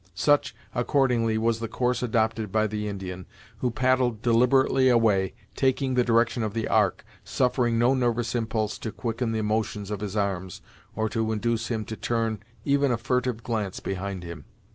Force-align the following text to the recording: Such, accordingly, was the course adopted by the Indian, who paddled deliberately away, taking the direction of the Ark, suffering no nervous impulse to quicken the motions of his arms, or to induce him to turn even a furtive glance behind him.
Such, 0.15 0.55
accordingly, 0.73 1.37
was 1.37 1.59
the 1.59 1.67
course 1.67 2.01
adopted 2.01 2.51
by 2.51 2.65
the 2.65 2.87
Indian, 2.87 3.27
who 3.59 3.69
paddled 3.69 4.23
deliberately 4.23 4.89
away, 4.89 5.35
taking 5.55 5.93
the 5.93 6.03
direction 6.03 6.41
of 6.41 6.55
the 6.55 6.67
Ark, 6.67 7.05
suffering 7.23 7.77
no 7.77 7.93
nervous 7.93 8.33
impulse 8.33 8.79
to 8.79 8.91
quicken 8.91 9.31
the 9.31 9.43
motions 9.43 9.91
of 9.91 9.99
his 9.99 10.17
arms, 10.17 10.61
or 10.95 11.07
to 11.09 11.31
induce 11.31 11.67
him 11.67 11.85
to 11.85 11.95
turn 11.95 12.39
even 12.65 12.91
a 12.91 12.97
furtive 12.97 13.43
glance 13.43 13.79
behind 13.79 14.23
him. 14.23 14.45